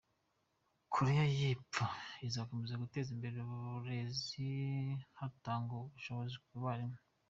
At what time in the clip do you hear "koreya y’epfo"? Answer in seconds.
0.93-1.83